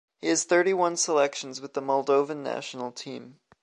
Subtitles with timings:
[0.17, 3.37] He has thirty-one selections with the Moldovan National Team.